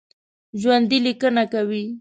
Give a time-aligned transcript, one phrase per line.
[0.61, 1.83] ژوندي لیکنه کوي